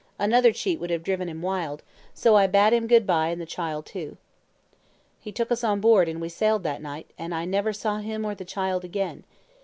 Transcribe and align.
Another 0.17 0.51
cheat 0.51 0.79
would 0.79 0.89
have 0.89 1.03
driven 1.03 1.29
him 1.29 1.43
wild, 1.43 1.83
so 2.11 2.35
I 2.35 2.47
bade 2.47 2.73
him 2.73 2.87
good 2.87 3.05
bye 3.05 3.27
and 3.27 3.39
the 3.39 3.45
child 3.45 3.85
too. 3.85 4.17
"He 5.19 5.31
took 5.31 5.51
us 5.51 5.63
on 5.63 5.79
board 5.79 6.09
and 6.09 6.19
we 6.19 6.27
sailed 6.27 6.63
that 6.63 6.81
night, 6.81 7.11
and 7.19 7.35
I 7.35 7.45
never 7.45 7.71
saw 7.71 7.97
him 7.99 8.25
or 8.25 8.33
the 8.33 8.43
child 8.43 8.83
again. 8.83 9.25